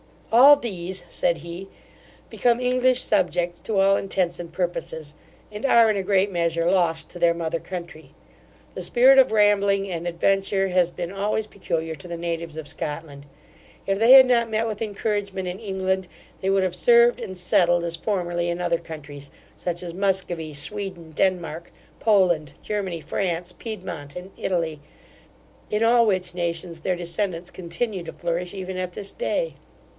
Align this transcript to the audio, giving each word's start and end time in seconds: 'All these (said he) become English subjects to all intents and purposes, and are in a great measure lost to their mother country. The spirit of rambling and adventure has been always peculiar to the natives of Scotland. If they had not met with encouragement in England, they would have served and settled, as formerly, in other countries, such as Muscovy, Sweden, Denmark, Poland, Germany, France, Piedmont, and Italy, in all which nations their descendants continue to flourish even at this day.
'All 0.33 0.55
these 0.55 1.03
(said 1.09 1.39
he) 1.39 1.67
become 2.29 2.59
English 2.59 3.01
subjects 3.01 3.59
to 3.59 3.77
all 3.79 3.97
intents 3.97 4.39
and 4.39 4.51
purposes, 4.51 5.13
and 5.51 5.63
are 5.65 5.91
in 5.91 5.97
a 5.97 6.01
great 6.03 6.31
measure 6.31 6.71
lost 6.71 7.09
to 7.11 7.19
their 7.19 7.33
mother 7.35 7.59
country. 7.59 8.15
The 8.73 8.81
spirit 8.81 9.19
of 9.19 9.33
rambling 9.33 9.91
and 9.91 10.07
adventure 10.07 10.69
has 10.69 10.89
been 10.89 11.11
always 11.11 11.45
peculiar 11.47 11.93
to 11.95 12.07
the 12.07 12.17
natives 12.17 12.55
of 12.57 12.67
Scotland. 12.67 13.25
If 13.85 13.99
they 13.99 14.13
had 14.13 14.25
not 14.25 14.49
met 14.49 14.65
with 14.65 14.81
encouragement 14.81 15.47
in 15.49 15.59
England, 15.59 16.07
they 16.39 16.49
would 16.49 16.63
have 16.63 16.75
served 16.75 17.19
and 17.19 17.37
settled, 17.37 17.83
as 17.83 17.97
formerly, 17.97 18.49
in 18.49 18.61
other 18.61 18.79
countries, 18.79 19.29
such 19.57 19.83
as 19.83 19.93
Muscovy, 19.93 20.53
Sweden, 20.53 21.11
Denmark, 21.11 21.71
Poland, 21.99 22.53
Germany, 22.63 23.01
France, 23.01 23.51
Piedmont, 23.53 24.15
and 24.15 24.31
Italy, 24.37 24.79
in 25.69 25.83
all 25.83 26.07
which 26.07 26.33
nations 26.33 26.79
their 26.79 26.95
descendants 26.95 27.51
continue 27.51 28.01
to 28.03 28.13
flourish 28.13 28.53
even 28.55 28.77
at 28.77 28.93
this 28.93 29.11
day. 29.11 29.55